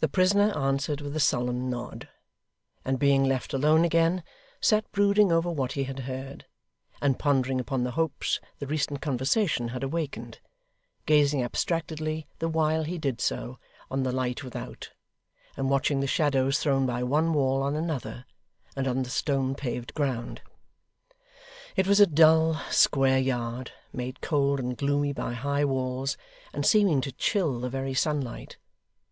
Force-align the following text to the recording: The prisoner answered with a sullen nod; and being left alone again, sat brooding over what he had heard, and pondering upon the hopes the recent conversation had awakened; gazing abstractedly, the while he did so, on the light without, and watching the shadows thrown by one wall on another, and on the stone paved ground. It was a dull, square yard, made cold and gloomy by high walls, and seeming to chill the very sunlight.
The 0.00 0.08
prisoner 0.08 0.50
answered 0.58 1.00
with 1.00 1.14
a 1.14 1.20
sullen 1.20 1.70
nod; 1.70 2.08
and 2.84 2.98
being 2.98 3.22
left 3.22 3.54
alone 3.54 3.84
again, 3.84 4.24
sat 4.60 4.90
brooding 4.90 5.30
over 5.30 5.48
what 5.48 5.74
he 5.74 5.84
had 5.84 6.00
heard, 6.00 6.46
and 7.00 7.16
pondering 7.16 7.60
upon 7.60 7.84
the 7.84 7.92
hopes 7.92 8.40
the 8.58 8.66
recent 8.66 9.00
conversation 9.00 9.68
had 9.68 9.84
awakened; 9.84 10.40
gazing 11.06 11.44
abstractedly, 11.44 12.26
the 12.40 12.48
while 12.48 12.82
he 12.82 12.98
did 12.98 13.20
so, 13.20 13.60
on 13.88 14.02
the 14.02 14.10
light 14.10 14.42
without, 14.42 14.90
and 15.56 15.70
watching 15.70 16.00
the 16.00 16.08
shadows 16.08 16.58
thrown 16.58 16.84
by 16.84 17.04
one 17.04 17.32
wall 17.32 17.62
on 17.62 17.76
another, 17.76 18.24
and 18.74 18.88
on 18.88 19.04
the 19.04 19.10
stone 19.10 19.54
paved 19.54 19.94
ground. 19.94 20.40
It 21.76 21.86
was 21.86 22.00
a 22.00 22.06
dull, 22.08 22.60
square 22.70 23.18
yard, 23.20 23.70
made 23.92 24.20
cold 24.20 24.58
and 24.58 24.76
gloomy 24.76 25.12
by 25.12 25.34
high 25.34 25.64
walls, 25.64 26.16
and 26.52 26.66
seeming 26.66 27.00
to 27.02 27.12
chill 27.12 27.60
the 27.60 27.70
very 27.70 27.94
sunlight. 27.94 28.56